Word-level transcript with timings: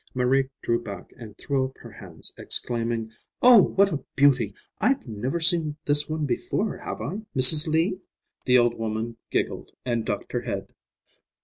Marie 0.15 0.49
drew 0.63 0.81
back 0.81 1.13
and 1.15 1.37
threw 1.37 1.63
up 1.65 1.77
her 1.77 1.91
hands, 1.91 2.33
exclaiming, 2.35 3.11
"Oh, 3.43 3.61
what 3.61 3.91
a 3.93 4.03
beauty! 4.15 4.55
I've 4.79 5.07
never 5.07 5.39
seen 5.39 5.77
this 5.85 6.09
one 6.09 6.25
before, 6.25 6.75
have 6.77 6.99
I, 7.01 7.19
Mrs. 7.37 7.67
Lee?" 7.67 7.99
The 8.45 8.57
old 8.57 8.73
woman 8.73 9.17
giggled 9.29 9.69
and 9.85 10.03
ducked 10.03 10.31
her 10.31 10.41
head. 10.41 10.73